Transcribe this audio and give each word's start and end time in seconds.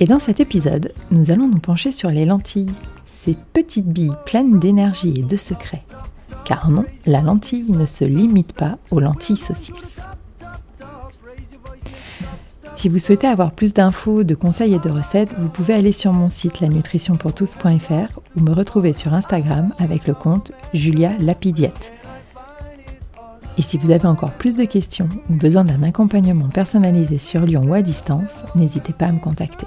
Et 0.00 0.06
dans 0.06 0.20
cet 0.20 0.38
épisode, 0.38 0.92
nous 1.10 1.30
allons 1.32 1.48
nous 1.48 1.58
pencher 1.58 1.90
sur 1.90 2.10
les 2.10 2.24
lentilles, 2.24 2.72
ces 3.04 3.36
petites 3.52 3.88
billes 3.88 4.14
pleines 4.26 4.60
d'énergie 4.60 5.14
et 5.16 5.24
de 5.24 5.36
secrets. 5.36 5.84
Car 6.44 6.70
non, 6.70 6.84
la 7.04 7.20
lentille 7.20 7.68
ne 7.68 7.84
se 7.84 8.04
limite 8.04 8.52
pas 8.52 8.78
aux 8.90 9.00
lentilles 9.00 9.36
saucisses. 9.36 9.98
Si 12.76 12.88
vous 12.88 13.00
souhaitez 13.00 13.26
avoir 13.26 13.50
plus 13.50 13.74
d'infos, 13.74 14.22
de 14.22 14.36
conseils 14.36 14.72
et 14.72 14.78
de 14.78 14.88
recettes, 14.88 15.34
vous 15.36 15.48
pouvez 15.48 15.74
aller 15.74 15.90
sur 15.90 16.12
mon 16.12 16.28
site 16.28 16.60
lanutritionpourtous.fr 16.60 18.20
ou 18.36 18.40
me 18.40 18.52
retrouver 18.52 18.92
sur 18.92 19.14
Instagram 19.14 19.72
avec 19.80 20.06
le 20.06 20.14
compte 20.14 20.52
Julia 20.72 21.10
Lapidiette. 21.18 21.90
Et 23.58 23.62
si 23.62 23.78
vous 23.78 23.90
avez 23.90 24.06
encore 24.06 24.30
plus 24.30 24.56
de 24.56 24.64
questions 24.64 25.08
ou 25.28 25.34
besoin 25.34 25.64
d'un 25.64 25.82
accompagnement 25.82 26.48
personnalisé 26.48 27.18
sur 27.18 27.40
Lyon 27.40 27.64
ou 27.66 27.74
à 27.74 27.82
distance, 27.82 28.36
n'hésitez 28.54 28.92
pas 28.92 29.06
à 29.06 29.12
me 29.12 29.18
contacter. 29.18 29.66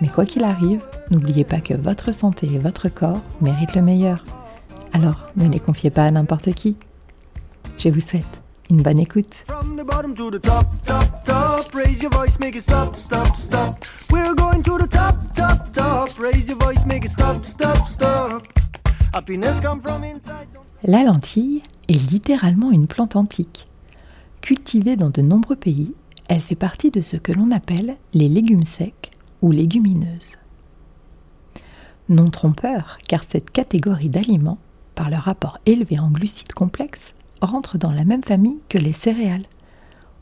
Mais 0.00 0.08
quoi 0.08 0.26
qu'il 0.26 0.44
arrive, 0.44 0.82
n'oubliez 1.10 1.44
pas 1.44 1.60
que 1.60 1.72
votre 1.72 2.12
santé 2.12 2.46
et 2.52 2.58
votre 2.58 2.88
corps 2.88 3.22
méritent 3.40 3.74
le 3.74 3.82
meilleur. 3.82 4.24
Alors, 4.92 5.30
ne 5.36 5.48
les 5.48 5.60
confiez 5.60 5.90
pas 5.90 6.04
à 6.04 6.10
n'importe 6.10 6.52
qui. 6.52 6.76
Je 7.78 7.88
vous 7.88 8.00
souhaite 8.00 8.40
une 8.68 8.82
bonne 8.82 8.98
écoute. 8.98 9.34
La 20.82 21.02
lentille 21.02 21.62
est 21.88 22.10
littéralement 22.10 22.70
une 22.70 22.86
plante 22.86 23.16
antique. 23.16 23.66
Cultivée 24.42 24.96
dans 24.96 25.10
de 25.10 25.22
nombreux 25.22 25.56
pays, 25.56 25.94
elle 26.28 26.40
fait 26.40 26.54
partie 26.54 26.90
de 26.90 27.00
ce 27.00 27.16
que 27.16 27.32
l'on 27.32 27.50
appelle 27.50 27.96
les 28.12 28.28
légumes 28.28 28.66
secs 28.66 29.05
ou 29.42 29.50
légumineuses. 29.50 30.36
Non 32.08 32.30
trompeur, 32.30 32.98
car 33.08 33.24
cette 33.24 33.50
catégorie 33.50 34.08
d'aliments, 34.08 34.58
par 34.94 35.10
leur 35.10 35.22
rapport 35.22 35.58
élevé 35.66 35.98
en 35.98 36.10
glucides 36.10 36.52
complexes, 36.52 37.14
rentre 37.40 37.78
dans 37.78 37.92
la 37.92 38.04
même 38.04 38.24
famille 38.24 38.60
que 38.68 38.78
les 38.78 38.92
céréales. 38.92 39.46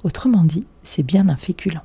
Autrement 0.03 0.45
dit, 0.45 0.67
c'est 0.83 1.03
bien 1.03 1.29
un 1.29 1.37
féculent. 1.37 1.83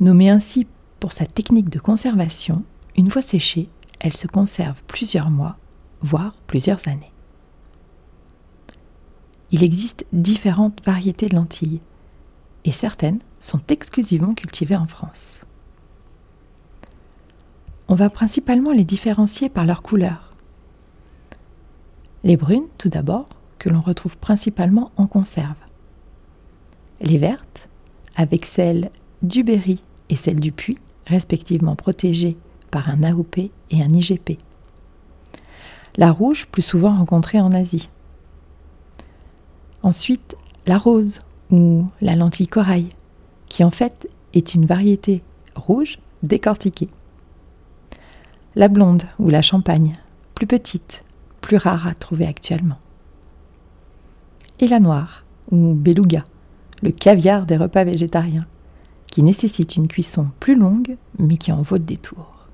Nommée 0.00 0.30
ainsi 0.30 0.66
pour 1.00 1.12
sa 1.12 1.26
technique 1.26 1.70
de 1.70 1.78
conservation, 1.78 2.62
une 2.96 3.10
fois 3.10 3.22
séchée, 3.22 3.68
elle 4.00 4.14
se 4.14 4.26
conserve 4.26 4.82
plusieurs 4.86 5.30
mois, 5.30 5.56
voire 6.00 6.34
plusieurs 6.46 6.86
années. 6.88 7.12
Il 9.50 9.62
existe 9.62 10.04
différentes 10.12 10.84
variétés 10.84 11.28
de 11.28 11.36
lentilles, 11.36 11.80
et 12.64 12.72
certaines 12.72 13.20
sont 13.38 13.60
exclusivement 13.68 14.32
cultivées 14.32 14.76
en 14.76 14.86
France. 14.86 15.44
On 17.88 17.94
va 17.94 18.08
principalement 18.08 18.72
les 18.72 18.84
différencier 18.84 19.48
par 19.48 19.66
leur 19.66 19.82
couleur. 19.82 20.34
Les 22.22 22.36
brunes, 22.38 22.68
tout 22.78 22.88
d'abord, 22.88 23.28
que 23.58 23.68
l'on 23.68 23.82
retrouve 23.82 24.16
principalement 24.16 24.90
en 24.96 25.06
conserve. 25.06 25.56
Les 27.00 27.18
vertes, 27.18 27.68
avec 28.16 28.46
celles 28.46 28.90
du 29.22 29.42
Berry 29.42 29.82
et 30.08 30.16
celles 30.16 30.40
du 30.40 30.52
Puy, 30.52 30.78
respectivement 31.06 31.76
protégées 31.76 32.36
par 32.70 32.88
un 32.88 33.02
AOP 33.02 33.38
et 33.38 33.82
un 33.82 33.90
IGP. 33.90 34.38
La 35.96 36.10
rouge, 36.10 36.46
plus 36.46 36.62
souvent 36.62 36.96
rencontrée 36.96 37.40
en 37.40 37.52
Asie. 37.52 37.90
Ensuite, 39.82 40.34
la 40.66 40.78
rose 40.78 41.20
ou 41.50 41.86
la 42.00 42.16
lentille 42.16 42.46
corail, 42.46 42.88
qui 43.48 43.64
en 43.64 43.70
fait 43.70 44.08
est 44.32 44.54
une 44.54 44.66
variété 44.66 45.22
rouge 45.54 45.98
décortiquée. 46.22 46.88
La 48.56 48.68
blonde 48.68 49.02
ou 49.18 49.30
la 49.30 49.42
champagne, 49.42 49.94
plus 50.34 50.46
petite, 50.46 51.04
plus 51.40 51.56
rare 51.56 51.86
à 51.86 51.94
trouver 51.94 52.26
actuellement. 52.26 52.78
Et 54.60 54.68
la 54.68 54.80
noire, 54.80 55.24
ou 55.50 55.74
beluga, 55.74 56.24
le 56.82 56.90
caviar 56.90 57.46
des 57.46 57.56
repas 57.56 57.84
végétariens, 57.84 58.46
qui 59.06 59.22
nécessite 59.22 59.76
une 59.76 59.88
cuisson 59.88 60.28
plus 60.40 60.56
longue, 60.56 60.96
mais 61.18 61.36
qui 61.36 61.52
en 61.52 61.62
vaut 61.62 61.76
le 61.76 61.82
détour. 61.82 62.48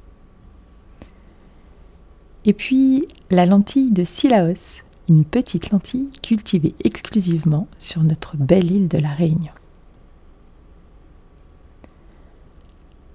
Et 2.45 2.53
puis 2.53 3.07
la 3.31 3.47
lentille 3.47 3.91
de 3.91 4.05
Silaos, 4.05 4.83
une 5.11 5.25
petite 5.25 5.71
lentille 5.71 6.09
cultivée 6.23 6.77
exclusivement 6.85 7.67
sur 7.79 8.05
notre 8.05 8.37
belle 8.37 8.71
île 8.71 8.87
de 8.87 8.97
la 8.97 9.09
Réunion. 9.09 9.53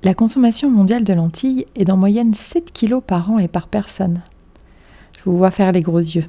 La 0.04 0.14
consommation 0.14 0.70
mondiale 0.70 1.06
de 1.06 1.14
lentilles 1.14 1.66
est 1.76 1.86
d'en 1.86 1.96
moyenne 1.96 2.34
7 2.34 2.74
kg 2.74 3.00
par 3.00 3.32
an 3.32 3.40
et 3.40 3.48
par 3.48 3.70
personne. 3.70 4.22
Je 5.18 5.24
vous 5.24 5.38
vois 5.38 5.52
faire 5.52 5.72
les 5.72 5.82
gros 5.82 6.00
yeux. 6.00 6.26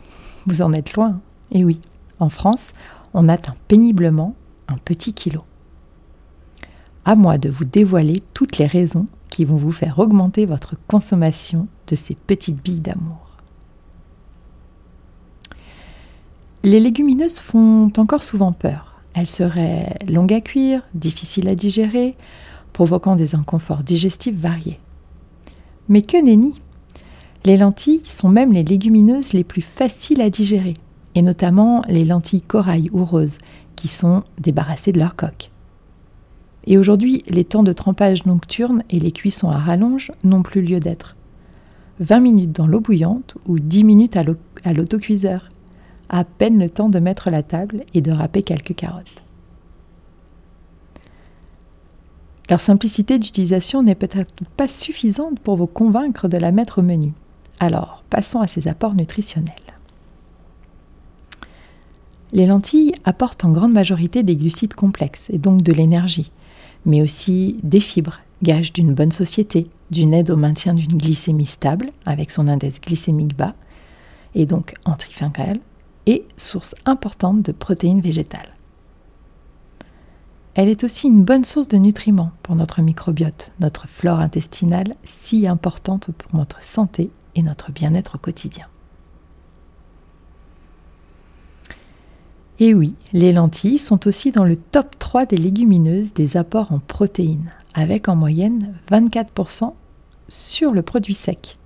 Vous 0.47 0.63
en 0.63 0.73
êtes 0.73 0.95
loin. 0.95 1.21
Et 1.51 1.65
oui, 1.65 1.81
en 2.21 2.29
France, 2.29 2.71
on 3.13 3.29
atteint 3.29 3.57
péniblement 3.67 4.37
un 4.69 4.79
petit 4.79 5.15
kilo. 5.15 5.43
À 7.05 7.17
moi 7.17 7.39
de 7.39 7.51
vous 7.51 7.65
dévoiler 7.65 8.23
toutes 8.35 8.59
les 8.59 8.67
raisons 8.67 9.09
qui 9.31 9.45
vont 9.45 9.57
vous 9.57 9.73
faire 9.73 9.99
augmenter 9.99 10.47
votre 10.47 10.77
consommation 10.87 11.67
de 11.89 11.97
ces 11.97 12.15
petites 12.15 12.63
billes 12.63 12.81
d'amour. 12.81 13.26
Les 16.67 16.81
légumineuses 16.81 17.39
font 17.39 17.93
encore 17.97 18.25
souvent 18.25 18.51
peur. 18.51 19.01
Elles 19.15 19.29
seraient 19.29 19.95
longues 20.09 20.33
à 20.33 20.41
cuire, 20.41 20.83
difficiles 20.95 21.47
à 21.47 21.55
digérer, 21.55 22.17
provoquant 22.73 23.15
des 23.15 23.37
inconforts 23.37 23.85
digestifs 23.85 24.35
variés. 24.35 24.81
Mais 25.89 26.03
que 26.03 26.21
nenni 26.21 26.57
Les 27.45 27.57
lentilles 27.57 28.03
sont 28.05 28.29
même 28.29 28.51
les 28.51 28.65
légumineuses 28.65 29.33
les 29.33 29.45
plus 29.45 29.63
faciles 29.63 30.21
à 30.21 30.29
digérer, 30.29 30.75
et 31.15 31.23
notamment 31.23 31.83
les 31.87 32.05
lentilles 32.05 32.43
corail 32.43 32.91
ou 32.93 33.05
roses, 33.05 33.39
qui 33.77 33.87
sont 33.87 34.25
débarrassées 34.41 34.91
de 34.91 34.99
leur 34.99 35.15
coque. 35.15 35.53
Et 36.65 36.79
aujourd'hui, 36.79 37.23
les 37.29 37.45
temps 37.45 37.63
de 37.63 37.73
trempage 37.73 38.27
nocturne 38.27 38.83
et 38.91 38.99
les 38.99 39.13
cuissons 39.13 39.51
à 39.51 39.59
rallonge 39.59 40.11
n'ont 40.25 40.43
plus 40.43 40.63
lieu 40.63 40.81
d'être. 40.81 41.15
20 42.01 42.19
minutes 42.19 42.53
dans 42.53 42.67
l'eau 42.67 42.81
bouillante 42.81 43.37
ou 43.47 43.61
10 43.61 43.85
minutes 43.85 44.17
à 44.17 44.73
l'autocuiseur. 44.73 45.51
À 46.09 46.25
peine 46.25 46.59
le 46.59 46.71
temps 46.71 46.89
de 46.89 46.99
mettre 46.99 47.31
la 47.31 47.43
table 47.43 47.85
et 47.95 48.01
de 48.01 48.13
râper 48.13 48.43
quelques 48.43 48.75
carottes. 48.75 49.25
Leur 52.49 52.61
simplicité 52.61 53.19
d'utilisation 53.19 53.83
n'est 53.83 53.97
peut-être 53.97 54.33
pas 54.57 54.69
suffisante 54.69 55.41
pour 55.41 55.57
vous 55.57 55.67
convaincre 55.67 56.29
de 56.29 56.37
la 56.37 56.53
mettre 56.53 56.79
au 56.79 56.83
menu. 56.83 57.13
Alors, 57.59 58.05
passons 58.09 58.41
à 58.41 58.47
ses 58.47 58.69
apports 58.69 58.95
nutritionnels. 58.95 59.53
Les 62.33 62.47
lentilles 62.47 62.95
apportent 63.05 63.45
en 63.45 63.51
grande 63.51 63.73
majorité 63.73 64.23
des 64.23 64.37
glucides 64.37 64.75
complexes 64.75 65.27
et 65.31 65.39
donc 65.39 65.63
de 65.63 65.73
l'énergie, 65.73 66.31
mais 66.85 67.03
aussi 67.03 67.59
des 67.63 67.81
fibres, 67.81 68.21
gage 68.43 68.73
d'une 68.73 68.95
bonne 68.95 69.13
société, 69.13 69.69
d'une 69.91 70.13
aide 70.13 70.31
au 70.31 70.37
maintien 70.37 70.75
d'une 70.75 70.99
glycémie 70.99 71.47
stable 71.47 71.91
avec 72.05 72.31
son 72.31 72.49
index 72.49 72.81
glycémique 72.81 73.37
bas, 73.37 73.55
et 74.35 74.45
donc 74.45 74.75
antifungale, 74.85 75.61
et 76.07 76.27
source 76.37 76.75
importante 76.85 77.43
de 77.43 77.53
protéines 77.53 78.01
végétales. 78.01 78.55
Elle 80.55 80.69
est 80.71 80.85
aussi 80.85 81.09
une 81.09 81.23
bonne 81.23 81.45
source 81.45 81.69
de 81.69 81.77
nutriments 81.77 82.33
pour 82.43 82.55
notre 82.55 82.81
microbiote, 82.81 83.53
notre 83.61 83.87
flore 83.87 84.21
intestinale 84.21 84.97
si 85.05 85.47
importante 85.47 86.11
pour 86.17 86.35
notre 86.35 86.63
santé 86.63 87.11
et 87.35 87.43
notre 87.43 87.73
bien-être 87.73 88.15
au 88.15 88.19
quotidien. 88.19 88.67
Et 92.59 92.73
oui, 92.73 92.95
les 93.13 93.35
lentilles 93.35 93.77
sont 93.77 94.09
aussi 94.09 94.31
dans 94.31 94.45
le 94.45 94.57
top 94.57 94.99
3 94.99 95.27
des 95.27 95.37
légumineuses 95.37 96.15
des 96.15 96.39
apports 96.39 96.73
en 96.73 96.79
protéines, 96.79 97.53
avec 97.75 98.09
en 98.09 98.17
moyenne 98.17 98.75
24% 98.91 99.75
sur 100.29 100.73
le 100.73 100.81
produit 100.81 101.13
sec. 101.13 101.57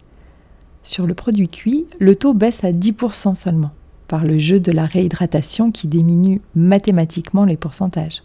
Sur 0.83 1.07
le 1.07 1.15
produit 1.15 1.49
cuit, 1.49 1.87
le 2.01 2.17
taux 2.17 2.35
baisse 2.35 2.65
à 2.65 2.73
10% 2.73 3.37
seulement, 3.37 3.71
par 4.11 4.25
le 4.25 4.39
jeu 4.39 4.61
de 4.61 4.73
la 4.73 4.85
réhydratation 4.85 5.71
qui 5.71 5.89
diminue 5.89 6.43
mathématiquement 6.55 7.47
les 7.47 7.57
pourcentages 7.57 8.23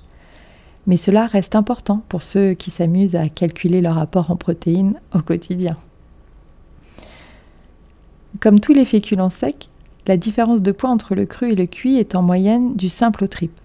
mais 0.88 0.98
cela 0.98 1.26
reste 1.26 1.56
important 1.56 2.04
pour 2.10 2.24
ceux 2.24 2.54
qui 2.54 2.72
s'amusent 2.72 3.16
à 3.16 3.30
calculer 3.30 3.82
leur 3.82 3.98
apport 3.98 4.32
en 4.32 4.36
protéines 4.36 5.00
au 5.14 5.20
quotidien. 5.20 5.78
Comme 8.40 8.60
tous 8.60 8.74
les 8.74 8.86
féculents 8.86 9.30
secs, 9.30 9.70
la 10.08 10.18
différence 10.18 10.62
de 10.62 10.72
poids 10.72 10.90
entre 10.90 11.16
le 11.16 11.26
cru 11.26 11.52
et 11.52 11.56
le 11.56 11.66
cuit 11.66 11.98
est 11.98 12.16
en 12.16 12.22
moyenne 12.22 12.76
du 12.76 12.90
simple 12.90 13.24
au 13.24 13.28
triple. 13.28 13.62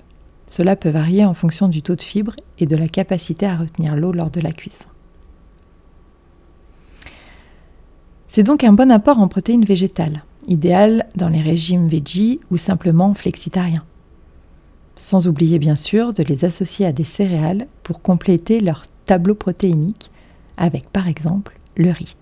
Cela 0.47 0.77
peut 0.77 0.91
varier 0.91 1.25
en 1.25 1.35
fonction 1.35 1.69
du 1.69 1.83
taux 1.83 1.97
de 1.97 2.03
fibres 2.03 2.37
et 2.59 2.67
de 2.67 2.77
la 2.77 2.89
capacité 2.89 3.47
à 3.47 3.57
retenir 3.57 3.97
l'eau 3.97 4.13
lors 4.13 4.31
de 4.31 4.41
la 4.41 4.53
cuisson. 4.53 4.89
C'est 8.27 8.43
donc 8.43 8.65
un 8.65 8.73
bon 8.73 8.91
apport 8.91 9.19
en 9.19 9.29
protéines 9.29 9.65
végétales, 9.65 10.25
idéal 10.49 11.07
dans 11.17 11.29
les 11.29 11.43
régimes 11.43 11.89
veggie 11.89 12.41
ou 12.51 12.57
simplement 12.57 13.15
flexitariens. 13.15 13.85
Sans 14.97 15.27
oublier 15.27 15.59
bien 15.59 15.77
sûr 15.77 16.13
de 16.13 16.23
les 16.23 16.45
associer 16.45 16.87
à 16.87 16.93
des 16.93 17.05
céréales 17.05 17.67
pour 17.83 18.03
compléter 18.03 18.61
leur 18.61 18.85
tableau 19.07 19.35
protéinique 19.35 20.11
avec 20.57 20.89
par 20.91 21.09
exemple 21.09 21.59
le 21.77 21.91
riz. 21.91 22.17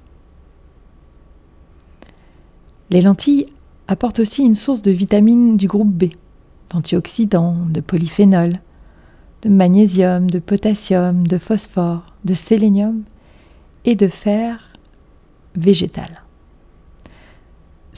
Les 2.91 3.03
lentilles 3.03 3.47
apportent 3.89 4.21
aussi 4.21 4.43
une 4.43 4.55
source 4.55 4.83
de 4.83 4.91
vitamines 4.91 5.57
du 5.57 5.67
groupe 5.67 5.93
B, 5.93 6.05
d'antioxydants, 6.71 7.57
de 7.69 7.81
polyphénols, 7.81 8.61
de 9.43 9.49
magnésium, 9.49 10.31
de 10.31 10.39
potassium, 10.39 11.27
de 11.27 11.39
phosphore, 11.39 12.15
de 12.25 12.35
sélénium 12.35 13.03
et 13.85 13.95
de 13.95 14.09
fer 14.09 14.73
végétal. 15.55 16.23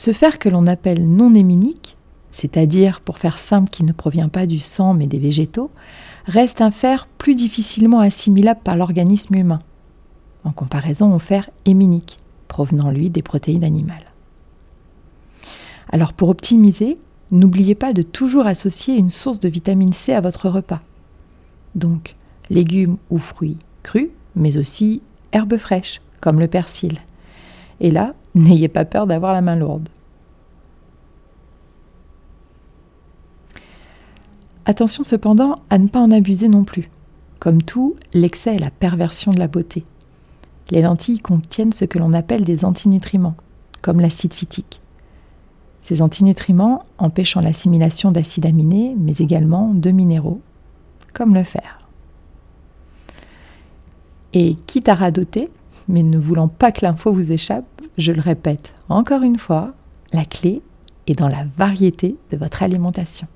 Ce 0.03 0.15
fer 0.15 0.39
que 0.39 0.49
l'on 0.49 0.67
appelle 0.67 1.07
non 1.07 1.35
héminique, 1.35 1.95
c'est-à-dire 2.31 3.03
pour 3.03 3.19
faire 3.19 3.39
simple 3.39 3.69
qui 3.69 3.85
ne 3.85 3.93
provient 3.93 4.31
pas 4.31 4.47
du 4.47 4.59
sang 4.59 4.95
mais 4.95 5.07
des 5.07 5.19
végétaux, 5.19 5.71
reste 6.25 6.63
un 6.63 6.71
fer 6.71 7.07
plus 7.19 7.35
difficilement 7.35 8.01
assimilable 8.01 8.63
par 8.65 8.77
l'organisme 8.77 9.35
humain, 9.35 9.61
en 10.45 10.53
comparaison 10.53 11.15
au 11.15 11.19
fer 11.19 11.51
héminique, 11.67 12.17
provenant 12.49 12.91
lui 12.91 13.11
des 13.11 13.21
protéines 13.21 13.63
animales. 13.63 14.11
Alors 15.91 16.15
pour 16.15 16.31
optimiser, 16.31 16.97
n'oubliez 17.31 17.75
pas 17.75 17.93
de 17.93 18.01
toujours 18.01 18.47
associer 18.47 18.97
une 18.97 19.11
source 19.11 19.39
de 19.39 19.51
vitamine 19.51 19.93
C 19.93 20.15
à 20.15 20.23
votre 20.23 20.49
repas. 20.49 20.81
Donc 21.75 22.17
légumes 22.49 22.97
ou 23.11 23.19
fruits 23.19 23.59
crus, 23.83 24.09
mais 24.35 24.57
aussi 24.57 25.03
herbes 25.33 25.59
fraîches, 25.59 26.01
comme 26.23 26.41
le 26.41 26.49
persil. 26.49 26.97
Et 27.81 27.91
là, 27.91 28.15
n'ayez 28.35 28.69
pas 28.69 28.85
peur 28.85 29.07
d'avoir 29.07 29.33
la 29.33 29.43
main 29.43 29.57
lourde. 29.57 29.89
Attention 34.67 35.03
cependant 35.03 35.57
à 35.69 35.79
ne 35.79 35.89
pas 35.89 36.01
en 36.01 36.11
abuser 36.11 36.49
non 36.49 36.65
plus. 36.65 36.91
Comme 37.41 37.63
tout, 37.63 37.97
l'excès 38.13 38.57
est 38.57 38.61
la 38.61 38.71
perversion 38.71 39.33
de 39.33 39.39
la 39.39 39.49
beauté. 39.49 39.85
Les 40.71 40.83
lentilles 40.83 41.19
contiennent 41.19 41.73
ce 41.73 41.87
que 41.87 41.99
l'on 41.99 42.13
appelle 42.13 42.45
des 42.45 42.65
antinutriments, 42.65 43.35
comme 43.83 44.01
l'acide 44.01 44.35
phytique. 44.35 44.81
Ces 45.81 46.03
antinutriments 46.03 46.85
empêchant 46.99 47.41
l'assimilation 47.41 48.13
d'acides 48.13 48.47
aminés, 48.47 48.95
mais 48.99 49.17
également 49.17 49.73
de 49.75 49.91
minéraux, 49.91 50.41
comme 51.15 51.35
le 51.35 51.43
fer. 51.43 51.81
Et 54.35 54.55
quitte 54.67 54.89
à 54.89 54.95
radoter, 54.95 55.49
mais 55.89 56.03
ne 56.03 56.19
voulant 56.19 56.49
pas 56.49 56.73
que 56.73 56.85
l'info 56.85 57.13
vous 57.13 57.33
échappe, 57.33 57.65
je 57.99 58.13
le 58.13 58.21
répète 58.21 58.73
encore 58.89 59.23
une 59.23 59.39
fois, 59.39 59.73
la 60.13 60.25
clé 60.25 60.63
est 61.07 61.19
dans 61.19 61.29
la 61.29 61.45
variété 61.57 62.17
de 62.33 62.37
votre 62.37 62.63
alimentation. 62.63 63.29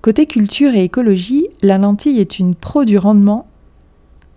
Côté 0.00 0.26
culture 0.26 0.74
et 0.74 0.84
écologie, 0.84 1.48
la 1.62 1.78
lentille 1.78 2.20
est 2.20 2.38
une 2.38 2.54
pro 2.54 2.84
du 2.84 2.96
rendement 2.96 3.46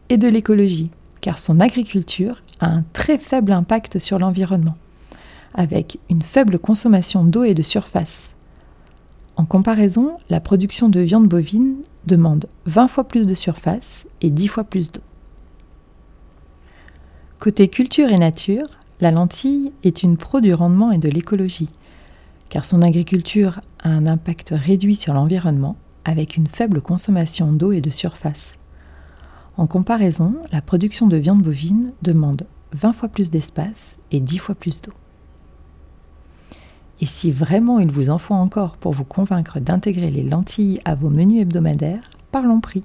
et 0.10 0.18
de 0.18 0.28
l'écologie, 0.28 0.92
car 1.22 1.40
son 1.40 1.60
agriculture 1.60 2.42
a 2.60 2.68
un 2.68 2.84
très 2.92 3.18
faible 3.18 3.52
impact 3.54 4.00
sur 4.00 4.20
l'environnement 4.20 4.76
avec 5.54 6.00
une 6.10 6.22
faible 6.22 6.60
consommation 6.60 7.24
d'eau 7.24 7.44
et 7.44 7.54
de 7.54 7.64
surface. 7.64 8.32
En 9.36 9.46
comparaison, 9.46 10.18
la 10.30 10.40
production 10.40 10.90
de 10.90 11.00
viande 11.00 11.28
bovine 11.28 11.78
demande 12.06 12.46
20 12.66 12.88
fois 12.88 13.04
plus 13.06 13.26
de 13.26 13.34
surface 13.34 14.06
et 14.22 14.30
10 14.30 14.48
fois 14.48 14.64
plus 14.64 14.92
d'eau. 14.92 15.02
Côté 17.40 17.70
culture 17.70 18.10
et 18.10 18.18
nature, 18.18 18.66
la 19.00 19.12
lentille 19.12 19.72
est 19.86 20.04
une 20.04 20.18
pro 20.18 20.42
du 20.42 20.54
rendement 20.54 20.92
et 20.92 20.98
de 20.98 21.08
l'écologie, 21.08 21.70
car 22.50 22.66
son 22.66 22.82
agriculture 22.82 23.62
a 23.82 23.88
un 23.88 24.08
impact 24.08 24.54
réduit 24.54 24.98
sur 24.98 25.14
l'environnement 25.14 25.78
avec 26.04 26.36
une 26.36 26.48
faible 26.48 26.82
consommation 26.82 27.54
d'eau 27.54 27.72
et 27.72 27.80
de 27.80 27.92
surface. 27.92 28.56
En 29.56 29.68
comparaison, 29.68 30.36
la 30.52 30.62
production 30.62 31.08
de 31.08 31.16
viande 31.16 31.42
bovine 31.42 31.94
demande 32.02 32.46
20 32.74 32.92
fois 32.92 33.08
plus 33.08 33.32
d'espace 33.32 33.98
et 34.12 34.20
10 34.20 34.38
fois 34.38 34.56
plus 34.56 34.82
d'eau. 34.82 34.94
Et 37.00 37.06
si 37.06 37.32
vraiment 37.32 37.80
il 37.80 37.90
vous 37.90 38.10
en 38.10 38.18
faut 38.18 38.34
encore 38.34 38.76
pour 38.76 38.92
vous 38.92 39.06
convaincre 39.06 39.62
d'intégrer 39.62 40.12
les 40.12 40.24
lentilles 40.24 40.82
à 40.84 40.94
vos 40.94 41.10
menus 41.10 41.44
hebdomadaires, 41.44 42.10
parlons 42.34 42.60
prix. 42.60 42.84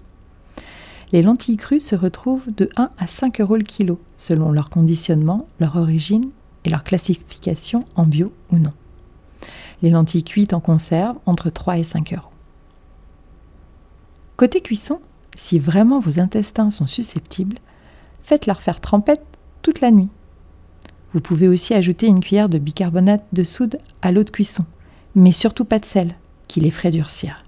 Les 1.13 1.23
lentilles 1.23 1.57
crues 1.57 1.81
se 1.81 1.95
retrouvent 1.95 2.51
de 2.57 2.69
1 2.77 2.91
à 2.99 3.07
5 3.07 3.41
euros 3.41 3.57
le 3.57 3.63
kilo, 3.63 4.01
selon 4.19 4.53
leur 4.53 4.71
conditionnement, 4.71 5.47
leur 5.61 5.77
origine 5.77 6.31
et 6.65 6.71
leur 6.71 6.85
classification 6.85 7.85
en 7.95 8.05
bio 8.05 8.33
ou 8.51 8.59
non. 8.59 8.73
Les 9.83 9.91
lentilles 9.91 10.25
cuites 10.25 10.55
en 10.55 10.61
conserve 10.61 11.17
entre 11.27 11.51
3 11.51 11.79
et 11.79 11.85
5 11.85 12.15
euros. 12.15 12.31
Côté 14.37 14.61
cuisson, 14.61 15.01
si 15.35 15.59
vraiment 15.59 16.01
vos 16.01 16.19
intestins 16.19 16.71
sont 16.71 16.87
susceptibles, 16.87 17.59
faites-leur 18.23 18.61
faire 18.61 18.81
trempette 18.81 19.25
toute 19.63 19.81
la 19.81 19.91
nuit 19.91 20.09
vous 21.15 21.21
pouvez 21.21 21.47
aussi 21.47 21.75
ajouter 21.75 22.09
une 22.09 22.19
cuillère 22.19 22.49
de 22.49 22.59
bicarbonate 22.59 23.25
de 23.33 23.45
soude 23.45 23.79
à 24.03 24.11
l'eau 24.11 24.25
de 24.25 24.31
cuisson, 24.31 24.65
mais 25.15 25.31
surtout 25.31 25.65
pas 25.65 25.79
de 25.79 25.85
sel, 25.85 26.17
qui 26.49 26.59
les 26.59 26.73
ferait 26.73 26.91
durcir. 26.91 27.44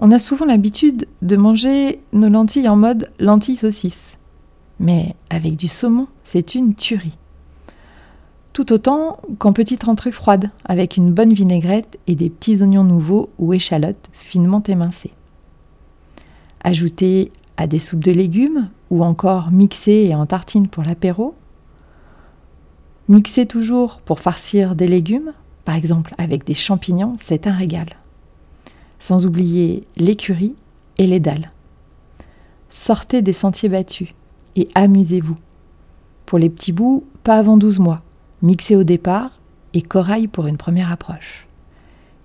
On 0.00 0.12
a 0.12 0.20
souvent 0.20 0.46
l'habitude 0.46 1.08
de 1.22 1.36
manger 1.36 2.00
nos 2.12 2.28
lentilles 2.28 2.68
en 2.68 2.76
mode 2.76 3.10
lentilles 3.18 3.56
saucisses. 3.56 4.16
Mais 4.78 5.16
avec 5.28 5.56
du 5.56 5.66
saumon, 5.66 6.06
c'est 6.22 6.54
une 6.54 6.76
tuerie. 6.76 7.18
Tout 8.52 8.72
autant 8.72 9.18
qu'en 9.38 9.52
petite 9.52 9.82
rentrée 9.82 10.12
froide, 10.12 10.50
avec 10.64 10.96
une 10.96 11.12
bonne 11.12 11.32
vinaigrette 11.32 11.98
et 12.06 12.14
des 12.14 12.30
petits 12.30 12.62
oignons 12.62 12.84
nouveaux 12.84 13.30
ou 13.38 13.52
échalotes 13.52 14.08
finement 14.12 14.62
émincées. 14.62 15.12
Ajoutez 16.62 17.32
à 17.56 17.66
des 17.66 17.80
soupes 17.80 18.04
de 18.04 18.12
légumes 18.12 18.68
ou 18.90 19.02
encore 19.02 19.50
mixer 19.50 20.06
et 20.08 20.14
en 20.14 20.26
tartine 20.26 20.68
pour 20.68 20.84
l'apéro. 20.84 21.34
Mixer 23.08 23.46
toujours 23.46 24.00
pour 24.04 24.20
farcir 24.20 24.76
des 24.76 24.86
légumes, 24.86 25.32
par 25.64 25.74
exemple 25.74 26.14
avec 26.18 26.44
des 26.44 26.54
champignons, 26.54 27.16
c'est 27.18 27.48
un 27.48 27.52
régal. 27.54 27.88
Sans 28.98 29.26
oublier 29.26 29.86
l'écurie 29.96 30.54
et 30.98 31.06
les 31.06 31.20
dalles. 31.20 31.52
Sortez 32.68 33.22
des 33.22 33.32
sentiers 33.32 33.68
battus 33.68 34.08
et 34.56 34.68
amusez-vous. 34.74 35.36
Pour 36.26 36.38
les 36.38 36.50
petits 36.50 36.72
bouts, 36.72 37.04
pas 37.22 37.38
avant 37.38 37.56
12 37.56 37.78
mois. 37.78 38.02
Mixez 38.42 38.76
au 38.76 38.84
départ 38.84 39.38
et 39.72 39.82
corail 39.82 40.28
pour 40.28 40.46
une 40.46 40.56
première 40.56 40.92
approche. 40.92 41.46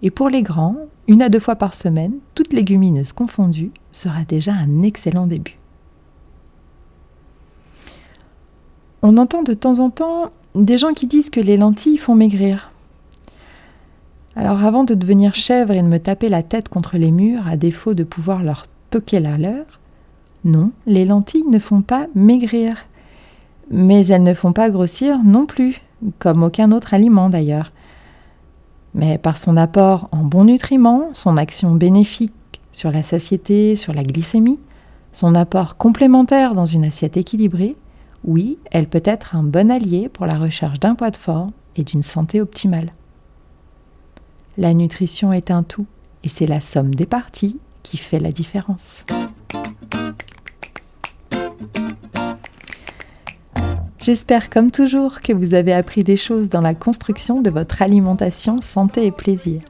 Et 0.01 0.11
pour 0.11 0.27
les 0.27 0.43
grands, 0.43 0.75
une 1.07 1.21
à 1.21 1.29
deux 1.29 1.39
fois 1.39 1.55
par 1.55 1.73
semaine, 1.73 2.15
toutes 2.35 2.51
légumineuses 2.51 3.13
confondues, 3.13 3.71
sera 3.93 4.23
déjà 4.25 4.51
un 4.51 4.81
excellent 4.81 5.27
début. 5.27 5.57
On 9.01 9.17
entend 9.17 9.43
de 9.43 9.53
temps 9.53 9.79
en 9.79 9.89
temps 9.89 10.31
des 10.55 10.77
gens 10.77 10.93
qui 10.93 11.07
disent 11.07 11.29
que 11.29 11.39
les 11.39 11.55
lentilles 11.55 11.97
font 11.97 12.15
maigrir. 12.15 12.72
Alors 14.35 14.63
avant 14.63 14.83
de 14.83 14.95
devenir 14.95 15.35
chèvre 15.35 15.73
et 15.73 15.81
de 15.81 15.87
me 15.87 15.99
taper 15.99 16.29
la 16.29 16.43
tête 16.43 16.69
contre 16.69 16.97
les 16.97 17.11
murs 17.11 17.47
à 17.47 17.57
défaut 17.57 17.93
de 17.93 18.03
pouvoir 18.03 18.43
leur 18.43 18.65
toquer 18.89 19.19
la 19.19 19.37
leur, 19.37 19.65
non, 20.43 20.71
les 20.85 21.05
lentilles 21.05 21.47
ne 21.49 21.59
font 21.59 21.81
pas 21.81 22.07
maigrir. 22.15 22.85
Mais 23.71 24.05
elles 24.07 24.23
ne 24.23 24.33
font 24.33 24.53
pas 24.53 24.69
grossir 24.69 25.23
non 25.23 25.45
plus, 25.45 25.81
comme 26.19 26.43
aucun 26.43 26.71
autre 26.71 26.93
aliment 26.93 27.29
d'ailleurs 27.29 27.71
mais 28.93 29.17
par 29.17 29.37
son 29.37 29.57
apport 29.57 30.09
en 30.11 30.23
bons 30.23 30.45
nutriments, 30.45 31.09
son 31.13 31.37
action 31.37 31.73
bénéfique 31.75 32.33
sur 32.71 32.91
la 32.91 33.03
satiété, 33.03 33.75
sur 33.75 33.93
la 33.93 34.03
glycémie, 34.03 34.59
son 35.11 35.35
apport 35.35 35.77
complémentaire 35.77 36.53
dans 36.53 36.65
une 36.65 36.85
assiette 36.85 37.17
équilibrée, 37.17 37.75
oui, 38.23 38.57
elle 38.71 38.87
peut 38.87 39.03
être 39.03 39.35
un 39.35 39.43
bon 39.43 39.69
allié 39.69 40.09
pour 40.09 40.25
la 40.25 40.37
recherche 40.37 40.79
d'un 40.79 40.95
poids 40.95 41.11
de 41.11 41.17
forme 41.17 41.51
et 41.75 41.83
d'une 41.83 42.03
santé 42.03 42.39
optimale. 42.39 42.93
La 44.57 44.75
nutrition 44.75 45.33
est 45.33 45.49
un 45.49 45.63
tout 45.63 45.87
et 46.23 46.29
c'est 46.29 46.45
la 46.45 46.59
somme 46.59 46.93
des 46.93 47.07
parties 47.07 47.59
qui 47.81 47.97
fait 47.97 48.19
la 48.19 48.31
différence. 48.31 49.03
J'espère 53.99 54.49
comme 54.49 54.69
toujours 54.69 55.21
que 55.21 55.33
vous 55.33 55.55
avez 55.55 55.73
appris 55.73 56.03
des 56.03 56.17
choses 56.17 56.49
dans 56.49 56.61
la 56.61 56.75
construction 56.75 57.41
de 57.41 57.49
votre 57.49 57.81
alimentation 57.81 58.61
santé 58.61 59.07
et 59.07 59.11
plaisir. 59.11 59.61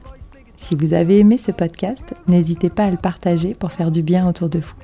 Si 0.58 0.74
vous 0.74 0.92
avez 0.92 1.18
aimé 1.18 1.38
ce 1.38 1.52
podcast, 1.52 2.14
n'hésitez 2.26 2.68
pas 2.68 2.84
à 2.84 2.90
le 2.90 2.96
partager 2.96 3.54
pour 3.54 3.72
faire 3.72 3.90
du 3.90 4.02
bien 4.02 4.28
autour 4.28 4.48
de 4.48 4.58
vous. 4.58 4.74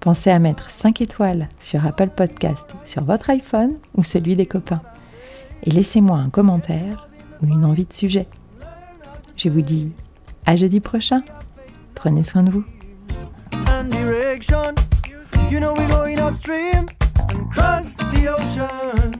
Pensez 0.00 0.30
à 0.30 0.38
mettre 0.38 0.70
5 0.70 1.00
étoiles 1.00 1.48
sur 1.60 1.86
Apple 1.86 2.08
Podcast 2.08 2.74
sur 2.84 3.04
votre 3.04 3.30
iPhone 3.30 3.74
ou 3.94 4.02
celui 4.02 4.36
des 4.36 4.46
copains. 4.46 4.82
Et 5.64 5.70
laissez-moi 5.70 6.18
un 6.18 6.30
commentaire 6.30 7.08
ou 7.42 7.46
une 7.46 7.64
envie 7.64 7.84
de 7.84 7.92
sujet. 7.92 8.26
Je 9.38 9.48
vous 9.48 9.62
dis 9.62 9.92
à 10.46 10.56
jeudi 10.56 10.80
prochain. 10.80 11.22
Prenez 11.94 12.24
soin 12.24 12.42
de 12.42 12.50
vous. 12.50 12.64
Direction. 13.88 14.74
You 15.48 15.60
know 15.60 15.74
we're 15.74 15.88
going 15.88 16.18
upstream 16.18 16.88
and 17.30 17.50
cross 17.52 17.96
the 17.96 18.28
ocean. 18.28 19.17